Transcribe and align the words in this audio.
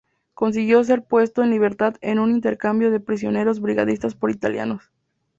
Consiguió 0.33 0.83
ser 0.83 1.03
puesto 1.03 1.43
en 1.43 1.51
libertad 1.51 1.97
en 2.01 2.17
un 2.17 2.31
intercambio 2.31 2.89
de 2.89 2.99
prisioneros 2.99 3.59
brigadistas 3.61 4.15
por 4.15 4.31
italianos. 4.31 4.89